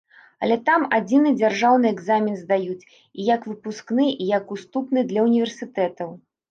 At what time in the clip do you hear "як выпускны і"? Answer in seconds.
3.33-4.33